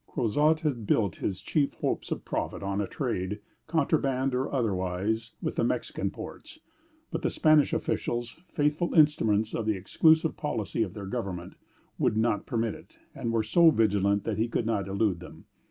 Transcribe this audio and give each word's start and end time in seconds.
Crozat 0.07 0.61
had 0.61 0.87
built 0.87 1.17
his 1.17 1.41
chief 1.41 1.75
hopes 1.75 2.09
of 2.09 2.25
profit 2.25 2.63
on 2.63 2.81
a 2.81 2.87
trade, 2.87 3.39
contraband 3.67 4.33
or 4.33 4.51
otherwise, 4.51 5.33
with 5.43 5.57
the 5.57 5.63
Mexican 5.63 6.09
ports; 6.09 6.57
but 7.11 7.21
the 7.21 7.29
Spanish 7.29 7.71
officials, 7.71 8.39
faithful 8.49 8.95
instruments 8.95 9.53
of 9.53 9.67
the 9.67 9.77
exclusive 9.77 10.35
policy 10.35 10.81
of 10.81 10.95
their 10.95 11.05
government, 11.05 11.53
would 11.99 12.17
not 12.17 12.47
permit 12.47 12.73
it, 12.73 12.97
and 13.13 13.31
were 13.31 13.43
so 13.43 13.69
vigilant 13.69 14.23
that 14.23 14.39
he 14.39 14.47
could 14.49 14.65
not 14.65 14.87
elude 14.87 15.19
them. 15.19 15.45